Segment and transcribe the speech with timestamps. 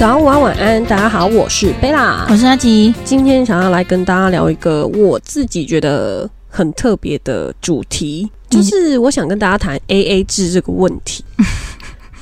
[0.00, 2.94] 早安、午安、晚安，大家好，我是贝拉，我是阿吉。
[3.04, 11.22] 今天想要来跟大家聊一个我自己觉得很特别的主题，就是我想跟大家谈 A A 制这个问题。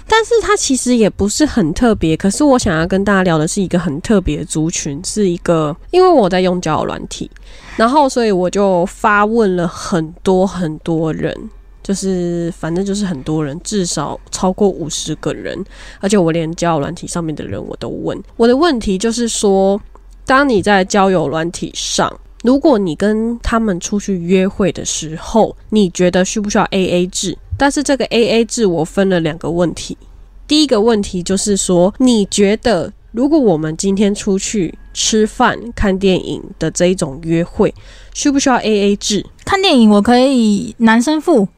[0.09, 7.30] 但是它其实也不是很特别，可是我想要跟大家聊的是一个很特别的族群，是一个因为我在用交友软体，
[7.77, 11.33] 然后所以我就发问了很多很多人，
[11.88, 15.59] 就是反正就是很多人，至少超过五十个人，
[16.01, 18.23] 而且我连交友软体上面的人我都问。
[18.37, 19.80] 我的问题就是说，
[20.27, 27.38] 当你在交友软体上，如果你跟他们出去约会的时候，你觉得需不需要 A A 制？
[27.56, 29.96] 但是这个 A A 制我分了两个问题。
[30.46, 37.74] 第一个问题就是说，你觉得如果我们今天出去吃饭、看电影的这一种约会，
[38.13, 39.24] 需不需要 A A 制？
[39.46, 41.48] 看电影我可以男生付，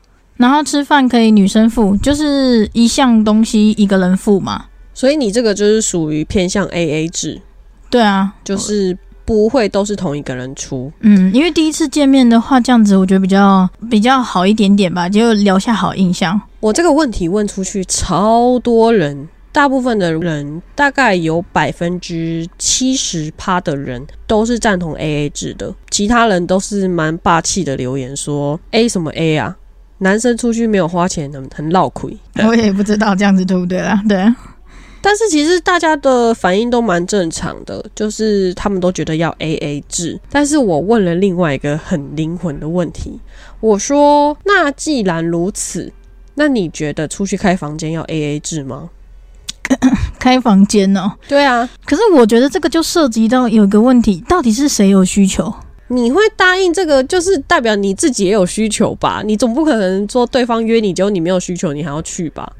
[0.40, 4.64] 然后吃饭可以女生付，就是一项东西一个人付嘛。
[4.94, 7.42] 所以你这个就是属于偏向 A A 制，
[7.90, 8.96] 对啊，就是
[9.26, 10.90] 不会都是同一个人出。
[11.00, 16.40] 嗯，因为第一次见面的话，这样子我觉得比较比较好一点点吧，就留下好印象。
[16.60, 29.56] 我这个问题问出去，超多人，大部分的人大概有百分之七十趴的人都是赞同 A A 制的，其他人都是蛮霸气的留言说 A 什么 A 啊，
[30.00, 32.14] 男生出去没有花钱很很闹亏。
[32.46, 34.18] 我也不知道这样子对不对啦，对。
[35.02, 40.20] 但是其实大家的反应都蛮正常的，就是他们都觉得要 A A 制。
[40.30, 43.18] 但是我问了另外一个很灵魂的问题，
[43.60, 45.90] 我说：那既然如此，
[46.34, 48.90] 那你觉得出去开房间要 A A 制吗？
[50.18, 55.54] 开房间哦，对啊，可是我觉得这个就涉及到有一个问题，到底是谁有需求？
[55.90, 59.22] 你会答应这个，就是代表你自己也有需求吧？
[59.24, 62.52] 你总不可能说对方约你，结果你没有需求，你还要去吧？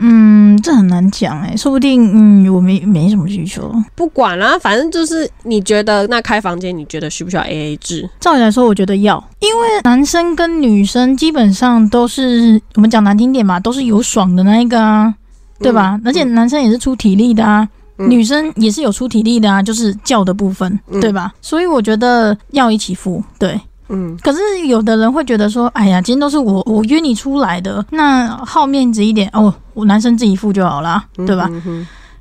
[0.00, 3.72] 嗯，这很难讲哎，说不定嗯，我没没什么需求。
[3.96, 8.08] 不管啦，反正就是你觉得那开房间，你觉得需不需要 A A 制？
[8.20, 15.12] 照理来说，我觉得要，因为男生跟女生基本上都是我们讲难听点嘛，都是有爽的那一个啊，
[15.58, 15.98] 对吧？
[16.04, 17.68] 而且男生也是出体力的啊，
[17.98, 21.32] 女生也是有出体力的啊，就是叫的部分，对吧？
[21.40, 23.60] 所以我觉得要一起付，对。
[23.90, 31.50] 嗯，可是有的人会觉得说，哎呀，今天都是我我约你出来的，那好面子一点哦，我男生自己付就好啦，对吧？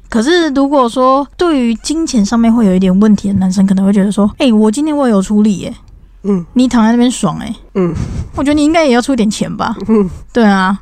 [0.10, 5.76] 可是如果说对于金钱上面会有一点问题的男生，可能会觉得说，哎，我今天我有出力耶，
[6.24, 7.94] 嗯，你躺在那边爽哎，嗯，
[8.38, 10.80] 我觉得你应该也要出点钱吧，嗯，对啊。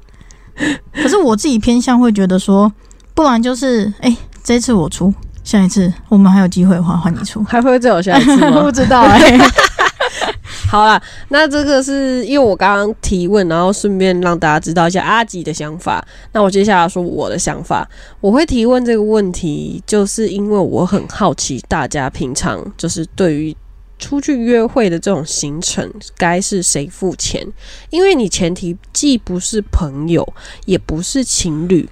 [0.94, 2.72] 可是我自己偏向会觉得说，
[3.16, 5.12] 不然就是哎，这次我出，
[5.44, 8.62] 下一次我们还有机会的话换你出， 还会再有下一次吗？
[8.64, 9.38] 不知道哎。
[10.70, 16.06] 好啦，那这个是因为我刚刚提问，然后顺便让大家知道一下阿吉的想法。
[16.32, 17.88] 那我接下来说我的想法。
[18.22, 23.56] 我会提问这个问题，就是因为我很好奇大家平常就是对于
[23.98, 27.46] 出去约会的这种行程，该是谁付钱？
[27.90, 30.28] 因为你前提既不是朋友，
[30.66, 31.88] 也不是情侣，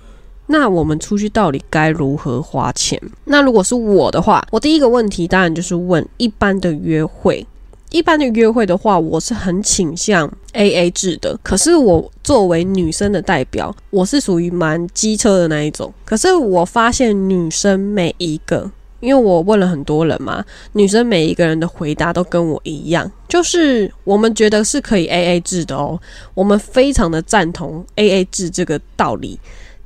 [0.48, 3.00] 那我们出去到底该如何花钱？
[3.26, 7.46] 那如果是我的话，我第一个问题当然就是问一般的约会。
[7.92, 11.40] 一般的约会的话，我是很倾向 A A 制的。
[11.44, 15.94] 可是我作为女生的代表，我是属于蛮机车的那一种。
[16.04, 26.00] 可是我发现女生每一个，因为我问了很多人嘛，女生每一个人的回答都跟我一样，就是我们觉得是可以 A A 制的哦，
[26.34, 29.40] 我们非常的赞同 A A 制这个道理。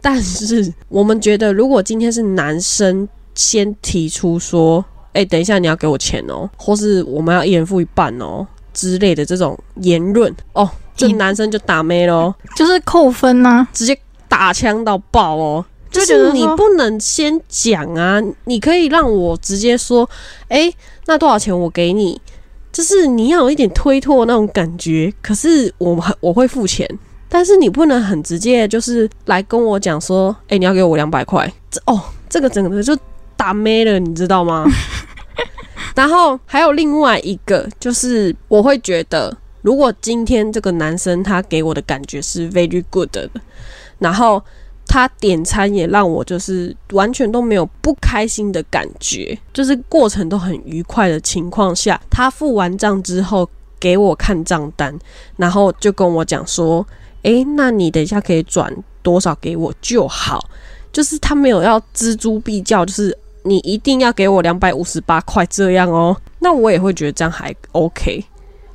[0.10, 15.66] 但是我们觉得，如果今天是男生先提出说，哎，等一下，你要给我钱哦，或是我们要一人付一半哦之类的这种言论哦，这男生就打妹喽， 就是扣分呐，直接打枪到爆哦。
[15.92, 20.10] 就是你不能先讲啊，你可以让我直接说，
[20.48, 20.72] 哎，
[21.08, 22.22] 那多少钱我给你？
[22.72, 25.14] 就是你要有一点推脱那种感觉。
[25.22, 26.88] 可是我我会付钱，
[27.30, 31.52] 但是你不能很直接，就是来跟我讲说，哎，你要给我两百块。
[31.70, 32.98] 这哦，这个整个就
[33.36, 34.66] 打没了，你知道吗？
[35.96, 43.30] 然后还有另外一个，就是我会觉得，如果今天这个男生他给我的感觉是 very good 的，
[44.00, 44.42] 然后
[44.88, 54.98] 他点餐也让我就是完全都没有不开心的感觉，就是过程都很愉快的情况下，他付完账之后给我看账单，
[55.36, 56.86] 然后就跟我讲说
[57.28, 60.40] ：“诶，那你等一下可以转多少给我就好。”
[60.92, 63.18] 就是他没有要锱铢必较，就是。
[63.44, 68.22] 你一定要给我两百五十八块这样哦，那我也会觉得这样还 OK。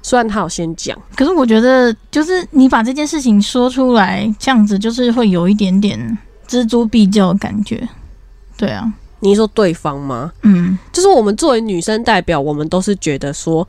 [0.00, 6.16] 虽然他有先讲，可是我觉得就是你把这件事情说出来，这样子就是会有一点点
[6.48, 7.86] 锱铢必较的感觉。
[8.56, 8.90] 对啊，
[9.20, 10.32] 你说对方吗？
[10.40, 13.68] 嗯，就是我们作为女生代表，我们都是觉得说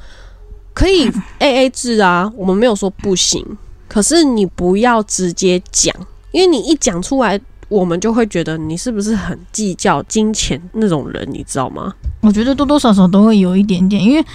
[0.73, 3.45] 可以 A A 制啊，我们没有说不行。
[3.93, 5.95] 可是你不要直接讲，
[6.31, 11.93] 因为你一讲出来，我们就会觉得你是不是很计较金钱那种人，你知道吗？
[12.21, 14.25] 我觉得多多少少都会有一点点，因为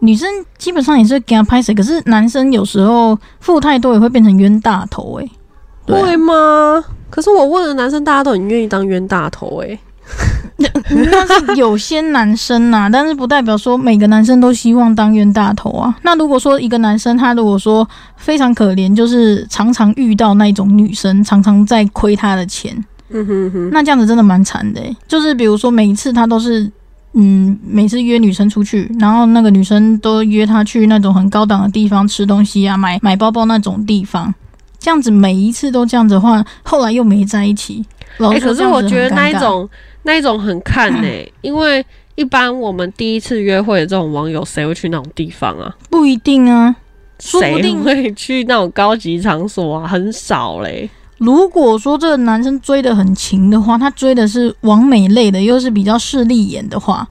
[0.00, 0.28] 女生
[0.58, 5.30] 基本上也是给他拍谁，可是男生有时候付太多也会变成冤大头诶、
[5.86, 6.84] 对啊会吗？
[7.08, 9.78] 可是我问了男生，大家都很愿意当冤大头诶、
[10.90, 15.94] 那是有些男生呐、但是不代表说每个男生都希望当冤大头啊。
[16.02, 17.86] 那如果说一个男生他如果说
[18.16, 22.72] 非常可怜，就是常常遇到那种女生，常常在亏他的钱，
[23.10, 24.96] 嗯哼哼，那这样子真的蛮惨的、欸。
[25.06, 26.70] 就是比如说每一次他都是。
[27.18, 34.34] 嗯，每次约女生出去，然后那个女生都约他去那种很高档的地方吃东西啊，买买包包那种地方，
[34.78, 37.82] 这样子每一次都这样子的话，后来又没在一起。
[38.18, 39.68] 老哎、实说可是我觉得那一，种
[40.02, 41.08] 那一种很看 呢、
[41.42, 41.84] 因为
[42.14, 45.76] 一般我们第一次约会的这种网友，谁会去那种地方啊？
[45.90, 46.74] 不一定啊，
[47.20, 49.86] 说不谁定会去那种高级场所啊？
[49.86, 50.88] 很少嘞。
[51.18, 57.06] 如果说这个男生追的很勤的话，他追的是完美类的，又是比较势利眼的话，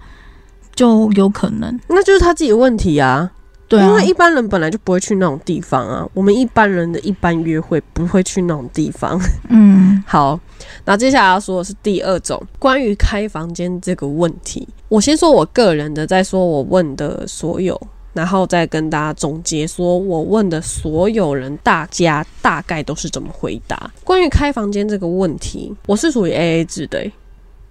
[0.75, 1.80] 就有可能。
[1.88, 3.31] 那就是他自己的问题啊。
[3.68, 6.08] 对啊因，为一般人本来就不会去那种地方啊。
[6.14, 9.20] 我们一般人的一般约会不会去那种地方。
[9.50, 10.40] 嗯好，
[10.86, 14.68] 那接下来要说的是第二种关于开房间这个问题。
[14.88, 17.80] 我先说我个人的，再说我问的所有，
[18.14, 23.92] 然后再跟大家总结，说我问的所有人，大家大概都是怎么回答。
[24.04, 27.12] 关于开房间这个问题，我是属于 A A 制的欸、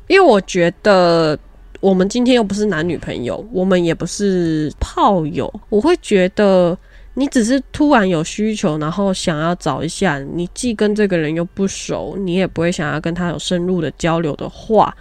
[0.09, 1.39] 因为我觉得。
[1.85, 6.75] 我们今天又不是男女朋友，我们也不是炮友，我会觉得
[7.13, 14.97] 你只是突然有需求，然后想要找一下，你既跟这个人又不熟，你也不会想要跟他有深入的交流的话，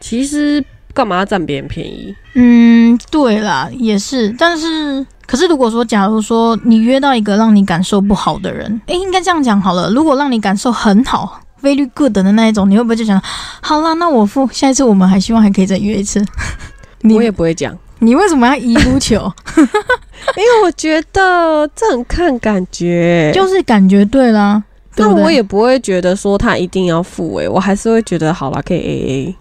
[0.00, 0.60] 其实
[0.92, 2.12] 干嘛要占别人便宜？
[2.34, 4.34] 嗯，对啦，也是。
[4.36, 9.88] 但是，可是如果说，假如说你约到一个让你感受不好的人，诶，应该这样讲好了。
[9.92, 11.40] 如果让你感受很好。
[11.62, 13.20] Very good 的那一种，你会不会就想，
[13.60, 16.24] 好啦，那我付，下一次我们还希望还可以再约一次。
[17.02, 19.32] 你我也不会讲，你为什么要一不求？
[19.56, 24.62] 因为我觉得这很看感觉，就是感觉对啦。
[24.96, 29.36] 那我也不会觉得说他一定要付诶、我还是会觉得好啦，可以 A A。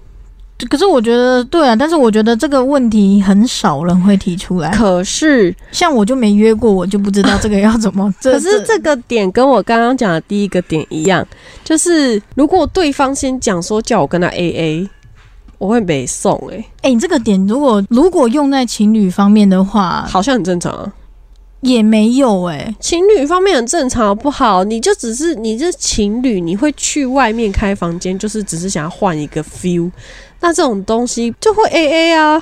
[0.67, 4.69] 可是我觉得对啊，但是我觉得这个问题很少人会提出来。
[4.71, 8.13] 可是，像我就没约过，我就不知道这个要怎么。
[8.21, 11.25] 可是这个点跟我刚刚讲的第一个点一样，
[11.63, 14.89] 就是如果对方先讲说叫我跟他 A A，
[15.57, 20.94] 我会没送诶、哎、你这个点如果如果用在情侣方面的话，好像很正常啊。
[21.61, 24.63] 也没有哎、情侣方面很正常，好不好？
[24.63, 29.91] 你就只是你这情侣，你会去外面开房间，就是只是想要换一个 feel。
[30.39, 32.41] 那这种东西就会 A A 啊，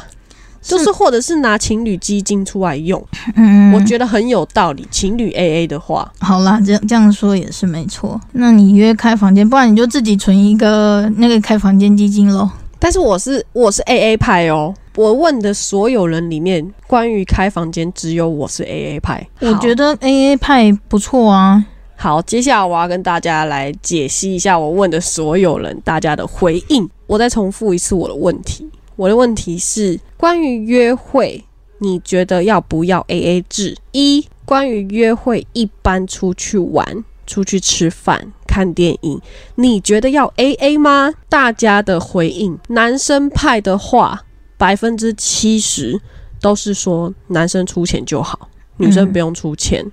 [0.62, 3.04] 就是或者是拿情侣基金出来用，
[3.36, 4.88] 嗯，我觉得很有道理。
[4.92, 8.22] 情侣 A A 的话，好啦，这样这样说也是没错。
[8.34, 12.48] 那你约开房间，不然你就自己存一个那个开房间基金喽。
[12.78, 14.76] 但是我是我是 A A 派哦。
[14.98, 19.30] 我问的所有人里面，关于开房间，只有我是 A A 派。
[19.42, 21.64] 我觉得得 A A 派不错啊。
[21.96, 26.90] 好，接下来我要跟大家来解析一下我问的所有人大家的回应。
[27.06, 31.46] 我再重复一次我的问题，我的问题是关于约会，
[31.78, 33.78] 你觉得要不要 A A 制？
[33.92, 39.22] 一，关于约会一般出去玩、出去吃饭、看电影，
[39.54, 41.14] 你觉得要 A A 吗？
[41.30, 44.24] 大家的回应，男生派的话，
[44.58, 46.00] 百分之七十
[46.42, 49.86] 都是说男生出钱就好，女生嗯不用出钱。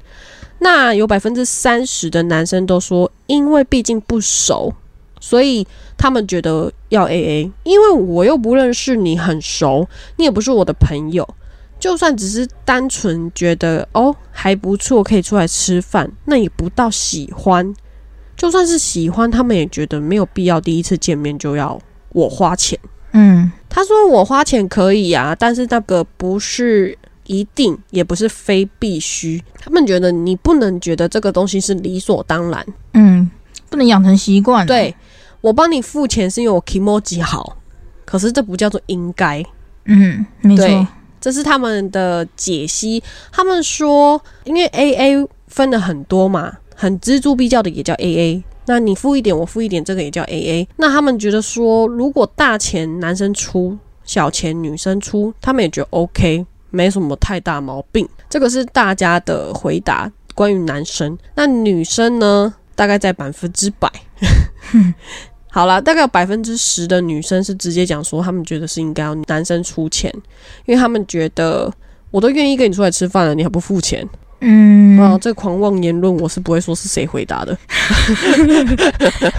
[0.61, 4.73] 那有百分之三十的男生都说，因为毕竟不熟，
[5.21, 5.67] 所以
[5.97, 7.53] 他们觉得要 A A。
[7.65, 11.29] 因为我又不认识你很熟，你也不是我的朋友，
[11.79, 17.75] 就算只是单纯觉得哦还不错，可以出来吃饭，那也不到喜欢。
[18.37, 21.79] 就算是喜欢，他们也觉得没有必要第一次见面就要
[22.11, 22.79] 我花钱。
[23.15, 29.43] 嗯他说我花钱可以啊，但是那个不是一定，也不是非必须。
[29.59, 32.67] 他们觉得你不能觉得这个东西是理所当然。
[32.93, 33.29] 嗯，
[33.71, 34.95] 不能养成习惯。，对
[35.41, 37.57] 我帮你付钱是因为我 emoji 好，
[38.05, 39.43] 可是这不叫做应该。
[39.87, 40.87] 嗯，没对错。
[41.21, 43.03] 这是他们的解析。
[43.33, 48.45] 他们说，因为 A A 分了很多嘛，很锱铢必较的也叫 A A。
[48.67, 50.69] 那你付一点，我付一点，这个也叫 A A。
[50.77, 58.09] 那他们觉得说，如果大钱男生出，小钱女生出，他们也觉得 OK，没什么太大毛病。
[58.29, 60.11] 这个是大家的回答。
[60.35, 62.53] 关于男生，那女生呢？
[62.75, 63.89] 大概在百分之百。
[65.49, 70.13] 好啦，大概有百分之十的女生是直接讲说，他们觉得是应该要男生出钱，
[70.67, 71.73] 因为他们觉得
[72.11, 74.05] 我都愿意跟你出来吃饭了，你还不付钱？
[74.47, 77.57] 嗯，啊，这狂妄言论我是不会说是谁回答的。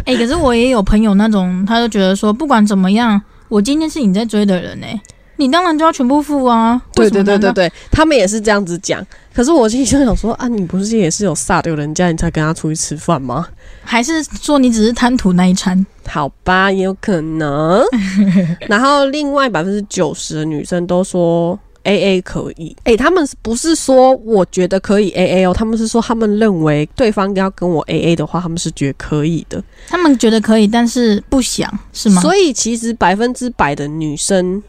[0.04, 5.00] 哎、 可是我也有朋友那种，他就觉得说，不管怎么样，我今天是你在追的人哎、
[5.38, 6.82] 你当然就要全部付啊。
[6.94, 9.06] 对对对对对，他们也是这样子讲。
[9.34, 13.46] 可是我心里就想说啊，你不是也是有撒丢人家，你才跟他出去吃饭吗？
[13.84, 15.86] 还是说你只是贪图那一餐？
[16.08, 17.84] 好吧，也有可能。
[18.68, 22.76] 然后另外百分之九十的女生都说 A A 可以。
[22.84, 25.54] 诶、他们是不是说我觉得可以 A A 哦？
[25.54, 29.64] 他们是说他们认为对方要跟我 A A 的话，他们是觉得可以的。
[29.88, 32.22] 他们觉得可以，但是不想，是吗？
[32.22, 34.62] 所以其实百分之百的女生，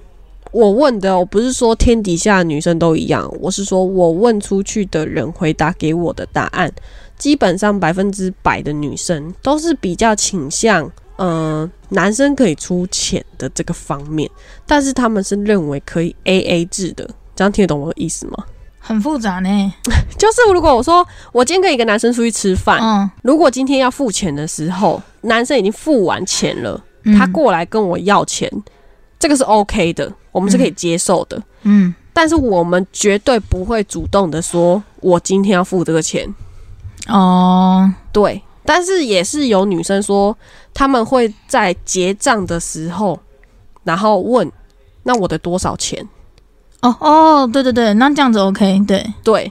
[0.52, 6.72] 我问的，我不是说天底下女生都一样，我是说我问出去的人回答给我的答案，
[7.18, 10.90] 基本上百分之百的女生都是比较倾向。
[11.16, 14.30] 呃，男生可以出钱的这个方面，
[14.66, 18.44] 但是他们是认为可以 A A 制的，这样听得懂我的意思吗？
[18.78, 19.72] 很复杂呢。
[20.16, 28.50] 就是如果我说我今天跟一个男生出去吃饭，嗯，如果今天要付钱的时候，男生已经付完钱了，嗯他过来跟我要钱，
[29.18, 31.42] 这个是 OK 的，我们是可以接受的。
[31.62, 36.32] 嗯，但是我们绝对不会主动的说，我今天要付这个钱。
[37.08, 40.36] 哦，对，但是也是有女生说，
[40.76, 43.18] 他们会在结账的时候，
[43.82, 44.52] 然后问，
[45.04, 46.06] 那我的多少钱？
[46.82, 49.50] 哦哦，对对对，那这样子 OK，对，对，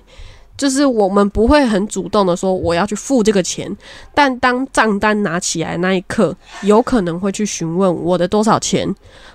[0.55, 3.75] 就是我们不会很主动的说我要去付这个钱，
[4.13, 8.87] 但当账单拿起来那一刻，有可能会去询问我的多少钱，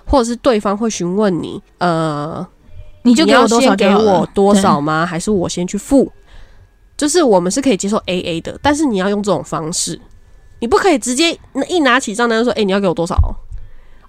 [0.05, 2.47] 或者是对方会询问你，呃，
[3.03, 4.79] 你就给要我多少先给我多少？
[4.79, 5.05] 吗？
[5.05, 6.09] 还是我先去付？
[6.95, 9.99] 就是我们是可以接受 A A 的，但是你要用这种方式，
[10.61, 11.37] 你不可以直接
[11.67, 13.35] 一拿起账单就说：“哎、你要给我多少哦？”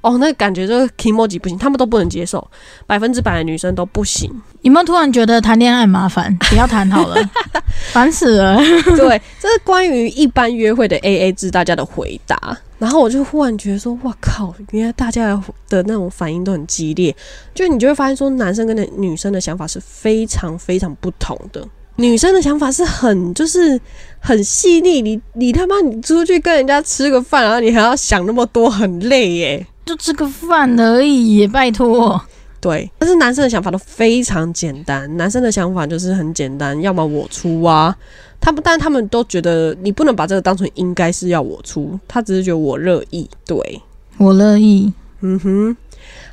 [0.02, 2.44] 哦，那感觉这个 emoji 不行，他们都不能接受，
[2.86, 4.28] 百分之百的女生都不行。
[4.28, 6.36] 对有没有突然觉得谈恋爱很麻烦？
[6.50, 7.16] 不要谈好了，
[7.92, 8.56] 烦死了。
[8.96, 12.58] 对，这是关于一般约会的 A A 制大家的回答。
[12.80, 17.14] 然后我就忽然觉得说，哇靠，原来大家的那种反应都很激烈。
[17.54, 21.64] 就你就会发现说，男生跟女生的想法是非常非常不同的。
[21.96, 23.80] 女生的想法是很就是
[24.18, 29.66] 很细腻，你你他妈你出去跟人家吃个饭，然后你还要想那么多，很累耶。
[29.84, 32.20] 就吃个饭而已，拜托。
[32.60, 37.94] 对，但是男生的想法都非常简单，男生的想法就是很简单，要么我出啊，
[38.40, 43.28] 他们，但他们都觉得你不能把这个当成应该是要我出，他只是觉得我乐意。
[43.44, 43.82] 对，
[44.16, 44.92] 我乐意。
[45.22, 45.76] 嗯哼，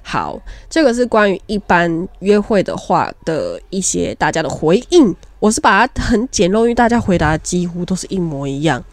[0.04, 0.40] 好，
[0.70, 8.84] 这个是关于一般约会的话的一些大家的回应，我是把它很简陋，因为大家回答几乎都是一模一样。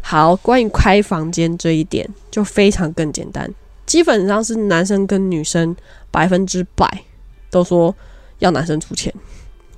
[0.00, 3.48] 好，关于开房间这一点就非常更简单，
[3.86, 5.74] 基本上是男生跟女生
[6.10, 7.02] 百分之百
[7.50, 7.94] 都说
[8.38, 9.12] 要男生出钱。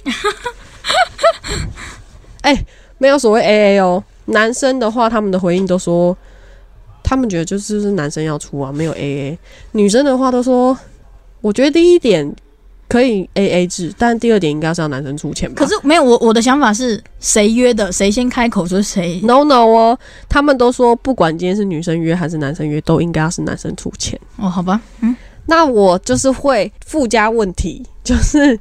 [2.42, 2.64] 哎、
[2.99, 6.16] 没有所谓 A A 哦，男生的话他们的回应都说。
[7.06, 9.38] 他们觉得就是是男生要出啊，没有 A A。
[9.73, 10.76] 女生的话都说，
[11.42, 12.35] 我觉得第一点
[12.95, 15.57] 可以 A A 制，但第二点应该是要男生出钱吧。
[15.59, 19.21] 可是没有我我的想法是谁约的，谁先开口就是谁。
[19.25, 19.99] no no 哦，
[20.29, 24.17] 他们都说不管今天是女生约还是男生约，都应该要是男生出钱。
[24.37, 28.57] 哦，好吧，嗯，那我就是会附加问题，就是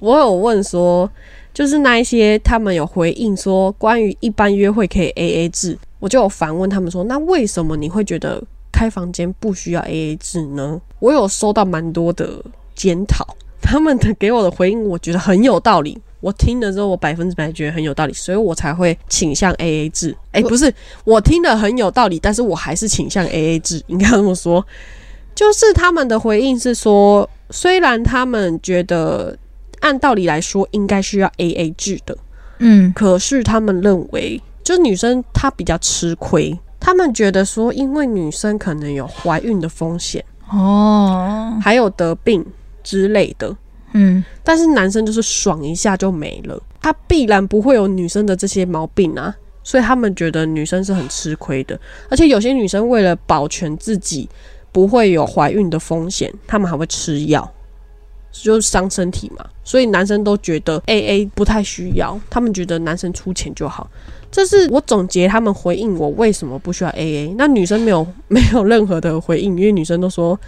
[0.00, 1.10] 我有问说，
[1.54, 10.78] 就是那一些他们有回应说关于一般约会可以 A A 制，我就有反问他们说，那为什么你会觉得开房间不需要 A A 制呢？
[10.98, 13.26] 我有收到蛮多的检讨，
[13.62, 16.00] 他们的给我的回应，我觉得很有道理。
[16.20, 20.16] 我听了之后，我百分之百觉得很有道理，所以我才会倾向 A A 制。
[20.32, 20.72] 哎、不是，
[21.04, 24.66] 我听了很有道理，但是我还是倾向 A A 制，应该这么说。
[25.34, 29.38] 就是他们的回应是说，虽然他们觉得
[29.78, 32.18] 按道理来说应该需要 A A 制的，
[32.58, 36.58] 嗯，可是他们认为，就女生她比较吃亏。
[36.80, 42.44] 他们觉得说，因为女生可能有怀孕的风险，哦，还有得病
[42.88, 43.54] 之类的，
[43.92, 51.78] 嗯，但是男生就是爽一下就没了，他必然不会有女生的这些毛病啊，所以他们觉得女生是很吃亏的。
[52.08, 54.26] 而且有些女生为了保全自己
[54.72, 57.46] 不会有怀孕的风险，他们还会吃药，
[58.32, 59.44] 就是伤身体嘛。
[59.62, 63.86] 所以男生都觉得 A A 不太需要，他们觉得男生出钱就好。
[64.30, 67.34] 这是我总结他们回应我为什么不需要 A A。
[67.36, 70.40] 那女生没有 没有任何的回应，因为女生都说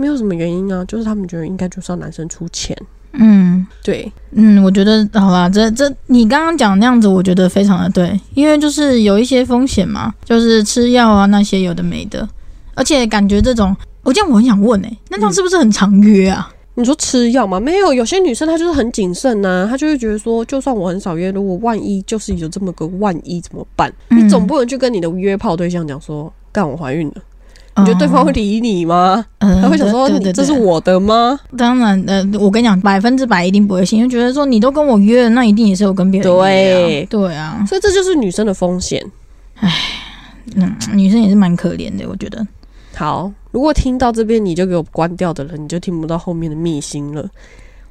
[0.00, 2.74] 没有什么原因啊，就是他们觉得应该就是要男生出钱。
[3.12, 12.26] 嗯对，嗯，我觉得好吧，这这你刚刚讲那样子，我觉得非常的对，因为就是有一些风险嘛，就是吃药啊那些有的没的，
[12.74, 16.50] 而且感觉这种，我这样我很想问哎、那这样是不是很常约啊？
[16.74, 17.58] 你说吃药吗？
[17.58, 23.92] 没有，有些女生她就是很谨慎呐，她就会觉得说，就算我很少约，如果万一就是有这么个万一怎么办？
[24.10, 27.14] 嗯你总不能去跟你的约炮对象讲说，干我怀孕了，
[27.76, 29.24] 你觉得对方会理你吗？
[29.38, 31.38] 嗯他会想说，对对对这是我的吗？
[31.56, 39.04] 当然，呃，我跟你讲，百分之百一定不会信，因为觉得说你都跟我约了，那一定也是有跟别人约对啊，对啊，所以这就是女生的风险。
[39.54, 39.72] 唉
[40.56, 42.46] 嗯，女生也是蛮可怜的，我觉得。
[42.96, 47.26] 好，如果听到这边你就给我关掉的人，你就听不到后面的秘辛了。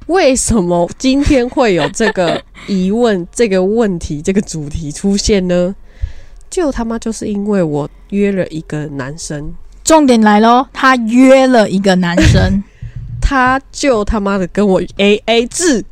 [0.06, 5.74] 为什么今天会有这个疑问、这个问题、这个主题出现呢？
[6.50, 9.52] 就他妈就是因为我约了一个男生，
[9.90, 12.62] 重点来喽，他约了一个男生，
[13.20, 15.84] 他就他妈的跟我 A A 制，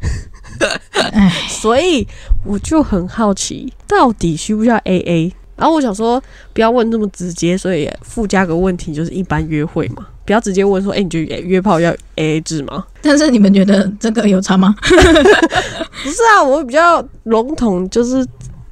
[1.12, 2.07] 哎，所以
[2.45, 5.35] 我就很好奇，到底需不需要 A A？
[5.57, 12.87] 然后我想说，不要问这么直接，所以附加个问题，就是一般约会嘛，不要直接问说，哎、你觉得约炮要 A A 制吗？
[13.02, 14.73] 但是你们觉得这个有差吗？
[14.81, 18.25] 不是啊，我比较笼统，就是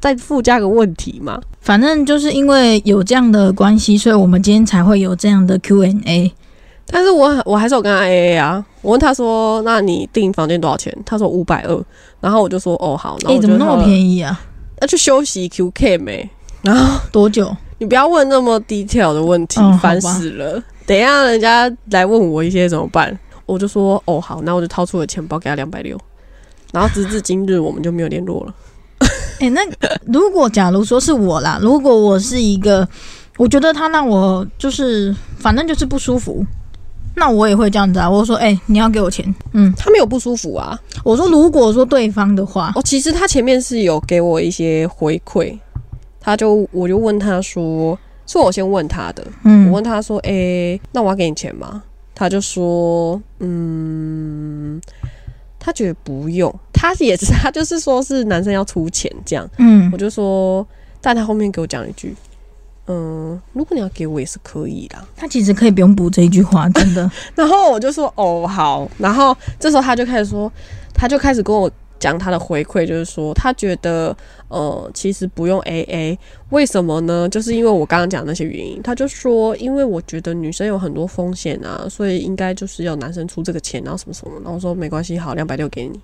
[0.06, 1.40] 再附加个问题嘛。
[1.60, 6.32] 反正就是因为有这样的关系，所以我们今天才会有这样的 Q&A。
[6.88, 10.96] 但是我我还是有跟他 A A 啊，我问他说，那你订房间多少钱？
[11.04, 11.84] 他说五百二，
[12.20, 13.84] 然后我就说，哦好，那哎、我怎么那么？
[13.84, 14.40] 便宜啊？
[14.80, 16.30] 要去休息 Q K 没？
[16.62, 17.52] 然后多久？
[17.78, 20.62] 你不要问那么 detail 的问题烦死了。
[20.86, 23.18] 等一下人家来问我一些怎么办？
[23.46, 25.98] 我就说哦好，那我就掏出了钱包给他两百六，
[26.72, 28.54] 然后直至今日我们就没有联络了。
[29.40, 29.60] 哎、那
[30.06, 32.86] 如果假如说是我啦，如果我是一个，
[33.36, 36.44] 我觉得他让我就是反正就是不舒服，
[37.14, 38.08] 那我也会这样子啊。
[38.08, 39.34] 我说，哎、你要给我钱。
[39.52, 40.78] 嗯，他没有不舒服啊。
[41.04, 45.58] 我说如果说对方的话，哦，其实他前面是有给我一些回馈，
[46.20, 51.82] 他就我就问他说，是我先问他的，嗯我嗯问他说，诶、那我要给你钱吗？
[52.14, 54.80] 他就说，嗯，
[55.58, 56.52] 他觉得不用，
[56.94, 59.48] 他也是他就是说是男生要出钱这样。
[59.58, 60.66] 嗯我就说，
[61.00, 62.14] 但他后面给我讲一句，
[62.86, 65.06] 嗯，如果你要给我也是可以啦。
[65.16, 67.10] 他其实可以不用补这一句话，真的。
[67.34, 68.88] 然后我就说，哦，好。
[68.98, 70.50] 然后这时候他就开始说，
[70.94, 74.14] 他就开始跟我讲他的回馈，就是说他觉得，
[74.48, 76.18] 呃，其实不用 A A，
[76.50, 77.28] 为什么呢？
[77.28, 78.82] 就是因为我刚刚讲那些原因。
[78.82, 84.32] 他就说，因为我觉得女生有很多风险啊，所以应该就是要男生出这个钱，然后什么什么。
[84.36, 85.98] 然后我说没关系，好，两百六给你。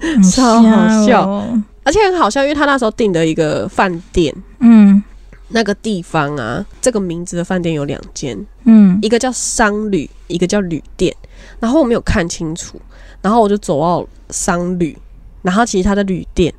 [0.00, 1.62] 很 超好笑哦。
[1.84, 4.34] 而且很好笑，因为他那时候订的一个饭店。
[4.60, 5.02] 嗯
[5.48, 11.14] 那个地方啊，这个名字的饭店有两间，嗯一个叫商旅，一个叫旅店。
[11.60, 12.80] 然后我没有看清楚，
[13.22, 14.98] 然后我就走到商旅，
[15.42, 16.52] 然后其实他的旅店，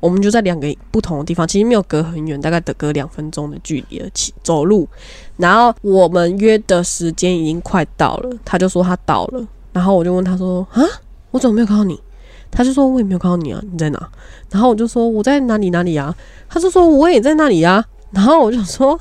[0.00, 4.88] 我们就在两个不同的地方，其实没有隔很远，大概得隔两分钟的距离而起走路。
[5.36, 10.82] 然后我们约的时间已经快到了，他就说他到了，然后我就问他说啊，
[11.30, 12.00] 我怎么没有看到你？
[12.50, 14.08] 他就说我也没有看到你啊，你在哪？
[14.50, 16.12] 然后我就说我在哪里哪里啊，
[16.48, 17.84] 他就说我也在那里啊。
[18.10, 18.98] 然后我就说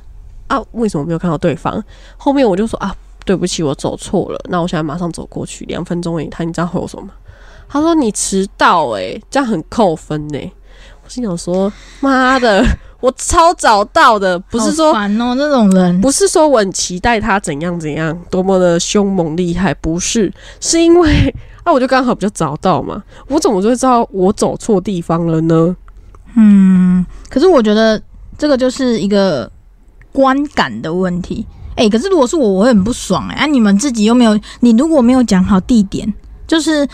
[0.47, 1.83] 啊，为什么没有看到对方？
[2.17, 4.39] 后面我就说啊，对不起，我走错了。
[4.49, 6.27] 那我现在马上走过去，两分钟而已。
[6.27, 7.09] 他你知道回我什么？
[7.67, 10.39] 他说你迟到诶、这样很扣分呢、
[11.10, 12.63] 我心想说妈的，
[13.02, 16.00] 我超早到的，不是说好烦哦，这种人。
[16.00, 21.34] 不是说我很期待他怎样怎样，多么的凶猛厉害，不是，是因为
[21.65, 25.76] 啊，我就刚好比较早到嘛，我怎么就会知道我走错地方了呢？
[26.36, 28.00] 嗯，可是我觉得
[28.38, 29.52] 这个就是一个
[30.12, 31.43] 观感的问题。
[31.76, 36.13] 哎、可是如果是我，我会很不爽哎、啊，你们自己又没有，你如果没有讲好地点，
[36.45, 36.88] 就是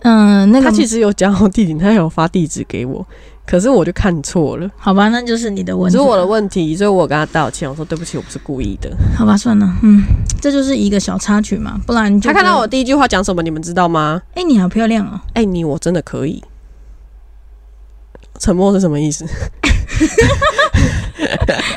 [0.00, 3.06] 嗯、那个他其实有讲好地点，他有发地址给我，
[3.46, 8.90] 可是我就看错了，好吧，那就是你的问题，是我的问题，所以我跟他道歉，我说对不起，我不是故意的。
[9.16, 10.02] 好吧，算了，嗯，
[10.40, 14.22] 这就是一个小插曲嘛，不然就他看到我，第一句话讲什么，你们知道吗？
[14.34, 16.42] 哎、你好漂亮哦，哎、你我真的可以。
[18.38, 19.26] 沉默是什么意思？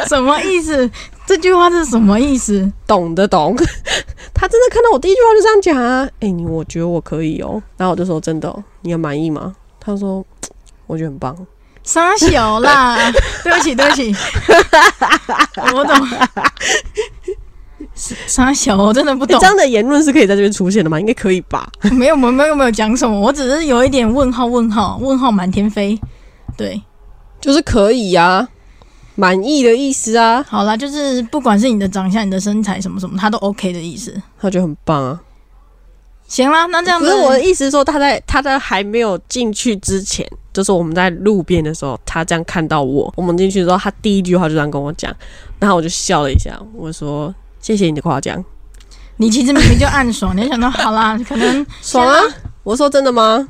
[0.08, 0.90] 什么意思？
[1.26, 2.72] 这句话是什么意思？
[2.86, 3.56] 懂的懂。
[4.34, 6.10] 他真的看到我第一句话就这样讲啊！
[6.20, 7.62] 哎、你我觉得我可以哦。
[7.78, 9.54] 然后我就说真的、哦，你很满意吗？
[9.80, 10.26] 他说
[10.88, 11.36] 我觉得很棒。
[11.84, 13.12] 傻小啦，
[13.44, 14.14] 对不起，对不起，
[15.74, 16.08] 我懂。
[18.28, 19.46] 傻小，我真的不懂哎这。
[19.48, 21.00] 样的言论是可以在这边出现的吗？
[21.00, 21.70] 应该可以吧？
[21.92, 26.00] 没有，没有，没有，没有讲什么，我只是有一点问号，问号，问号满天飞。
[26.58, 26.82] 对，
[27.42, 28.48] 就是可以呀、
[29.15, 30.43] 满意的意思啊。
[30.47, 34.13] 好啦，就是不管是你的长相、你的身材什么什么，他都 OK 的意思。
[34.39, 35.21] 他觉得很棒啊。
[36.28, 45.13] 行啦，那这样子我的意思是说，他在他在还没有进去之前，就是我们在路边的时候，他这样看到我，我们进去之后，他第一句话就这样跟我讲，
[45.60, 48.43] 然后我就笑了一下，我说谢谢你的夸奖，
[49.17, 52.19] 你其实明明就暗爽，你就想到好啦，可能 爽啊！
[52.63, 53.47] 我说真的吗？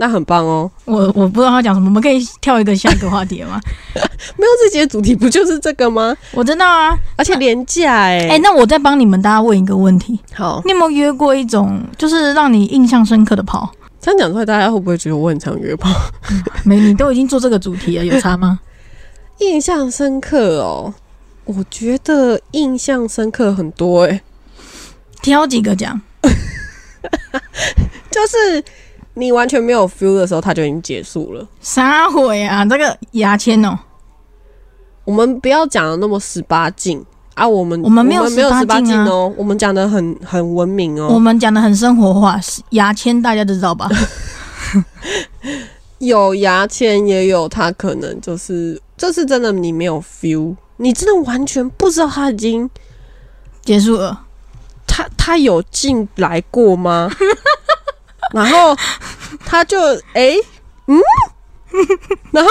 [0.00, 0.68] 那很棒哦。
[0.86, 3.60] 我我不知道他讲什么，我们可以跳一个下一个话题了吗？
[4.38, 6.16] 没有这节主题不就是这个吗？
[6.32, 13.70] 我知道啊，而且廉价哎、哎、那我再帮你们大家问一个问题，好，你有没有约过一种就是让你印象深刻的炮？
[14.00, 15.90] 这样讲出来，大家会不会觉得我很常约炮？
[16.64, 18.58] 没，你都已经做这个主题了，有差吗？
[19.40, 20.94] 印象深刻哦，
[21.44, 24.22] 我觉得印象深刻很多哎、
[25.20, 26.00] 挑几个讲。
[28.10, 28.62] 就是
[29.20, 31.46] 你完全没有 feel 的时候，它就已经结束了。
[31.60, 32.64] 啥鬼啊？
[32.64, 33.78] 这个牙签哦，
[35.04, 37.04] 我们不要讲的那么十八禁
[37.34, 41.18] 啊，我们我们没有没有十八禁哦，我们讲的很很文明哦我哦。
[41.18, 43.88] 们讲的很生活化，牙签大家都知道吧？
[45.98, 52.68] 有牙签，也有他可能就是这是真的，你没有 feel，你真的完全不知道他已经
[53.62, 54.22] 结束了，
[54.86, 57.10] 他他有进来过吗？
[58.32, 58.76] 然后
[59.44, 59.78] 他就
[60.14, 60.36] 诶，
[60.86, 60.98] 嗯，
[62.30, 62.50] 然后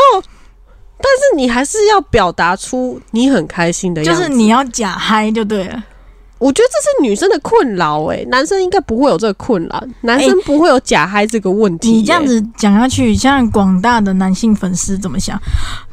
[1.01, 5.83] 但是你还是要表达出你很开心的样子，就是你要假嗨就对了。
[6.39, 15.37] 我觉得这是女生的困扰诶，男生应该不会有这个困扰，男生不会有假嗨这个问题、你这样，子讲下去，像广大的男性粉丝怎么想？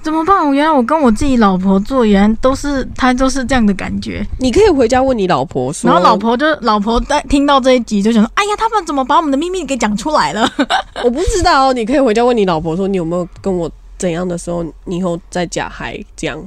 [0.03, 0.47] 怎么办？
[0.47, 4.25] 我原来我跟我自己老婆做，原来都是他都是这样的感觉。
[4.39, 10.49] 你可以回家问你老婆说，然后老婆就老婆在听到这一集就想说：“哎呀，他们怎么把我们的秘密给讲出来了
[11.03, 16.39] 我不知道哦，你可以回家问你老婆说，你有没有跟我怎样的时候，你以后再假嗨这样，？”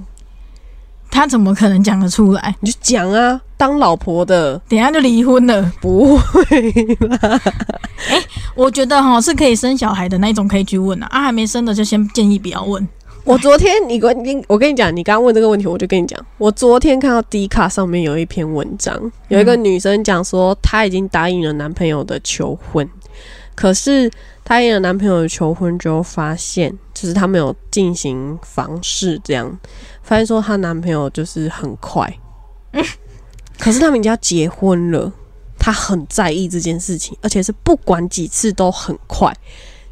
[1.12, 2.56] 他怎么可能讲得出来？
[2.62, 5.70] 你就讲啊，当老婆的等一下就离婚了。
[5.82, 6.42] 不会
[8.56, 12.88] 我觉得哈是可以生小孩的那一种可以去问啊，啊还没生的就先建议不要问。
[13.26, 22.90] 我昨天你跟你我跟你讲，你刚刚问这个问题，我就跟你讲，我昨天看到 D 卡上面有一篇文章，有一个女生讲说，她已经答应了男朋友的求婚，
[23.56, 24.10] 可是
[24.46, 29.60] 答应了男朋友的求婚之后，发现就是他没有进行房事，这样
[30.02, 32.12] 发现说她男朋友就是很快，
[33.60, 35.12] 可是他们已经要结婚了，
[35.60, 39.32] 他很在意这件事情，而且是不管几次都很快。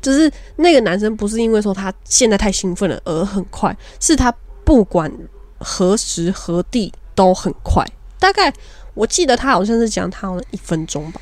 [0.02, 5.12] 就是那个男生不是因为说他现在太兴奋了而很快，是他不管
[5.60, 7.86] 何时何地都很快。
[8.20, 8.54] 大概
[8.94, 11.20] 我记得他好像是讲他好像一分钟吧。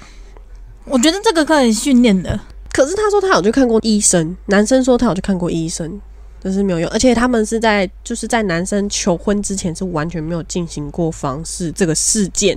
[0.85, 2.39] 我觉得这个可以训练的。
[2.71, 5.99] 可是他说他有去看过医生，男生说他有去看过医生，
[6.45, 6.87] 但是没有用。
[6.91, 12.55] 而且他们是在就是在男生求婚之前是完全没有进行过房事这个事件，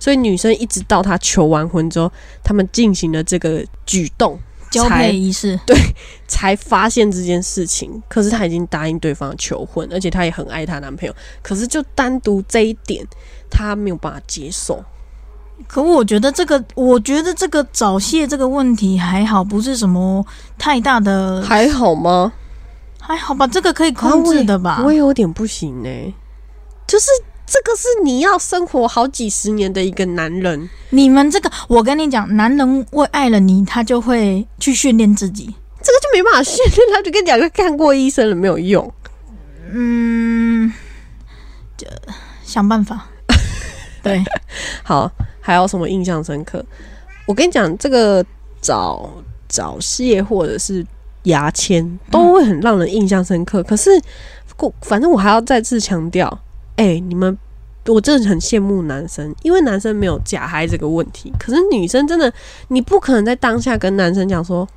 [0.00, 2.10] 所以女生一直到他求完婚之后，
[2.42, 4.38] 他们进行了这个举动。
[4.68, 5.76] 交才配仪式， 对
[6.26, 8.02] 才发现这件事情。
[8.08, 11.14] 可是她已经答应对方求婚，而且她也很爱她男朋友。
[11.40, 13.06] 可是就单独这一点，
[13.48, 14.84] 她没有办法接受。
[15.68, 20.26] 可我觉得这个，我觉得这个早泄这个问题还好，不是什么
[20.58, 22.32] 太大的，还好吗？
[23.06, 24.82] 还好吧，这个可以控制的吧？
[24.84, 26.14] 我也有点不行呢、
[26.86, 27.06] 就是
[27.46, 35.54] 这个是你要生活好几十年的一个男人，你们这个，我跟你讲，男人为爱了你，他就会去训练自己。
[35.80, 36.88] 这个就没办法训练。
[36.92, 38.92] 他就跟你讲，看过医生了没有用。
[39.70, 40.72] 嗯，
[41.76, 41.86] 就
[42.42, 43.06] 想办法。
[44.02, 44.24] 对，
[44.82, 45.08] 好，
[45.40, 46.64] 还有什么印象深刻？
[47.26, 48.24] 我跟你讲，这个
[48.60, 49.08] 早
[49.48, 50.84] 早泄或者是
[51.26, 53.62] 牙签都会很让人印象深刻。
[53.62, 53.90] 可是，
[54.82, 56.40] 反正我还要再次强调，
[56.74, 57.38] 哎、你们。
[57.88, 61.32] 我真的很羡慕男生，因为男生没有假嗨这个问题。
[61.38, 62.32] 可是女生真的，
[62.66, 64.68] 你不可能在当下跟男生讲说：“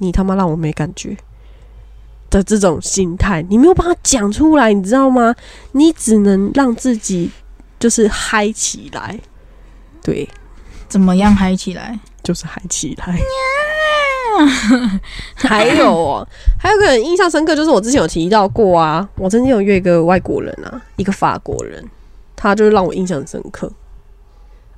[0.00, 1.16] 你他妈让我没感觉”
[2.28, 5.34] 的这种心态，你没有办法讲出来，你知道吗？
[5.72, 7.30] 你只能让自己
[7.78, 9.18] 就是嗨起来，
[10.02, 10.28] 对，
[10.90, 11.98] 怎么样嗨起来？
[12.22, 13.18] 就是嗨起来。
[15.34, 21.84] 还有哦，还有个人印象深刻，就是我之前有提到过啊，我曾经有约一个外国人啊，一个法国人，
[22.34, 23.70] 他就是让我印象深刻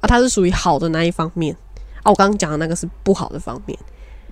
[0.01, 1.57] 啊，他是属于好的那一方面
[2.03, 3.79] 啊，我刚刚讲的那个是不好的方面，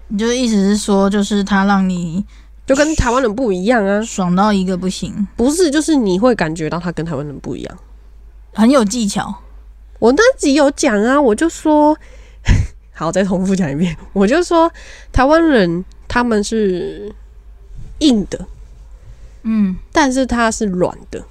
[0.09, 2.25] 你就意思是说，就是他让你
[2.67, 7.79] 就跟台湾人不一样啊，爽到一个不行，不是，就是你会感觉到他跟台湾人不一样。
[8.53, 9.35] 很有技巧。
[9.99, 11.97] 我那集有讲啊，我就说，
[12.99, 14.73] 好，再重复讲一遍，我就说
[15.13, 17.15] 台湾人他们是
[17.99, 18.47] 硬的，
[19.43, 21.23] 嗯，但是他是软的。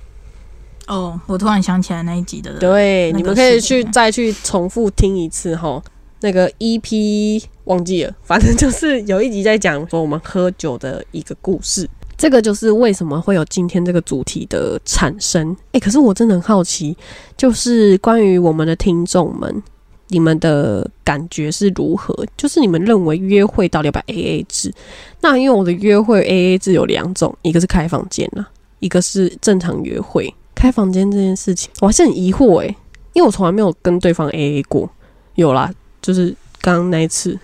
[0.85, 5.81] 哦，我突然想起来那一集的，对，那个你们可以去再去重复听一次哈。
[6.21, 11.89] 那个 EP 忘记了，反正就是有一集在讲说我们喝酒的一个故事。
[12.17, 15.55] 这个就是为什么会有今天这个主题的产生。
[15.73, 16.95] 诶，可是我真的很好奇，
[17.35, 19.61] 就是关于我们的听众们，
[20.07, 22.15] 你们的感觉是如何？
[22.37, 24.73] 就是你们认为约会到底要不要 AA 制？
[25.21, 28.47] 那因为我的约会 AA 制有两种，一个是开房间啦，
[28.79, 30.33] 一个是正常约会。
[30.53, 32.67] 开房间这件事情，我还是很疑惑诶，
[33.13, 34.89] 因为我从来没有跟对方 AA 过。
[35.35, 37.37] 有啦，就是刚刚那一次。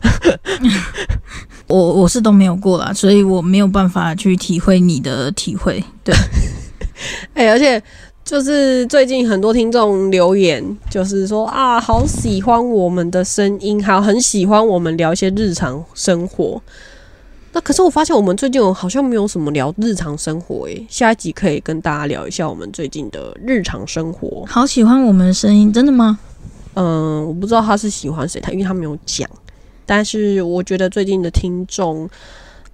[1.66, 5.82] 我我是都没有过啦，所以我没有办法去体会你的体会。
[6.04, 6.14] 对，
[7.34, 7.82] 哎、而且
[8.24, 16.60] 就是最近很多听众留言，就是说啊，好喜欢我们的声音，还有很喜欢我们聊一些日常生活。
[17.52, 24.44] 那可是我发现我们最近好像没有什么聊日常生活诶，下一集可以跟大家聊一下我们最近的日常生活。
[24.46, 26.18] 好喜欢我们的声音，真的吗？
[26.74, 29.28] 嗯，我不知道他是喜欢谁，他因为他没有讲。
[29.84, 32.08] 但是我觉得最近的听众，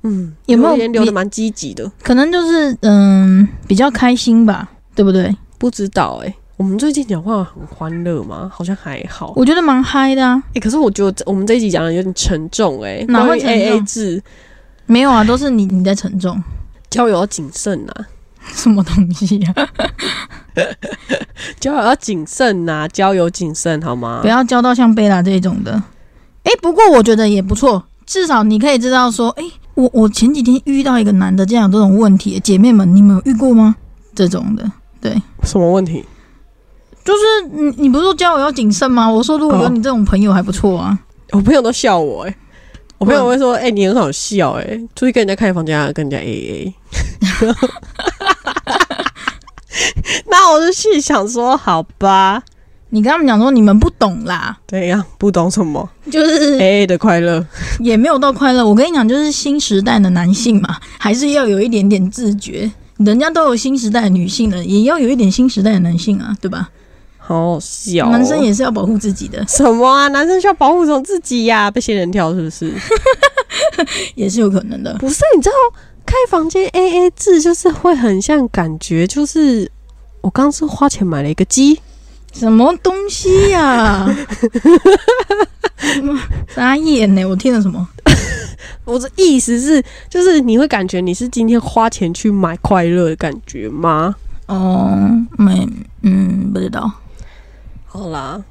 [0.02, 1.90] 嗯，有没有留言留的蛮积极的？
[2.04, 5.32] 可能就是嗯比较开心吧，对不对？
[5.58, 8.50] 不知道哎，我们最近讲话很欢乐吗？
[8.52, 9.32] 好像还好。
[9.36, 10.42] 我觉得蛮嗨的啊。
[10.56, 14.20] 哎、可是我觉得我们这一集讲的有点沉重哎、哪会关于沉重 AA 制，
[14.86, 16.36] 没有啊，都是你你在沉重，
[16.90, 17.92] 交友要谨慎呐，
[18.52, 19.54] 什么东西啊？
[21.60, 24.26] 交友要谨慎呐，交友谨慎好吗不？
[24.26, 25.80] 要交到像贝拉这种的。
[26.42, 33.76] 哎、不过我觉得也不错，至少你可以知道说，哎、我我前几天遇到一个男的这样有这种问题，姐妹们，你们有遇过吗？
[34.14, 34.68] 这种的，
[35.00, 36.04] 对，什么问题？
[37.04, 37.20] 就是
[37.52, 39.08] 你你不是说交友要谨慎吗？
[39.08, 40.98] 我说如果有哦你这种朋友还不错啊。
[41.30, 42.34] 我朋友都笑我哎、
[42.96, 44.64] 我朋友会说：“哎、你很好笑哎、
[44.96, 46.72] 出去跟人家开房间啊跟人家 AA。
[50.26, 52.42] ”那我就心想说：“好吧，
[52.90, 57.44] 你跟他们讲说你们不懂啦，怎样不懂什么就是 AA 的快乐？
[57.80, 58.66] 也没有到快乐。
[58.66, 62.70] 我跟你讲，就是新时代的男性嘛，还是要有一点点自觉。
[62.98, 66.70] 人家都有新时代女性了，也要有一点新时代的男性啊，对吧？
[67.18, 70.08] 好好笑哦、男生也是要保护自己的，什么啊？
[70.08, 72.72] 男生需要保护什么自己呀、被仙人跳是不是？
[74.16, 74.94] 也是有可能的。
[74.94, 75.54] 不是，你知道
[76.06, 79.70] 开房间 A A 制就是会很像感觉，就是
[80.22, 81.78] 我刚是花钱买了一个鸡，
[82.32, 84.08] 什么东西呀、
[85.76, 87.22] 什么傻眼呢？
[87.26, 87.86] 我听了什么？
[88.84, 94.14] 我的意思是，就是你会感觉你是今天花钱去买快乐的感觉吗？
[94.46, 95.68] 哦，没，
[96.02, 96.90] 嗯，不知道。
[97.86, 98.42] 好啦，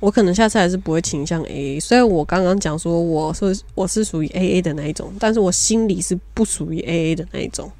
[0.00, 7.70] 我可能下次还是不会倾向 A A，虽然我刚刚讲说我是我是属于 A A 的那一种，但是我心里是不属于 A A 的那一种。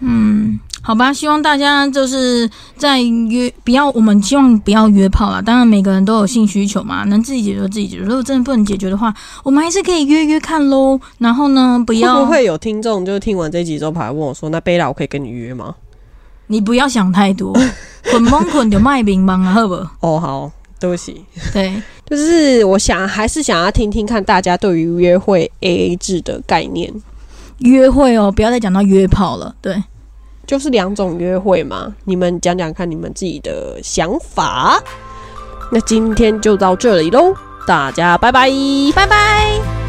[0.00, 5.40] 嗯，好吧，希望大家就是在约，不要我们希望不要约炮啦。
[5.40, 8.02] 当然，每个人都有性需求嘛，能自己解决就自己解决。
[8.02, 11.00] 如果真的不能解决的话，我们还是可以约约看喽。
[11.18, 15.74] 然后呢，不会要不会有听众就听完这集之后，跑来问我说：“那贝拉，我可以跟你约吗
[16.48, 17.52] 你不要想太多，
[18.10, 26.92] 捆蒙捆就卖冰棒啊，好不？？” 哦，好，对不起，对，就是我想还是想要听听看大家对于约会 A A 制的概念，
[27.58, 29.54] 约会哦，不要再讲到约炮了。
[29.60, 29.82] 对，
[30.46, 34.82] 就是两种约会嘛，你们讲讲看你们自己的想法。
[35.72, 37.34] 那今天就到这里喽，
[37.66, 38.48] 大家拜拜。
[38.94, 39.85] 拜拜。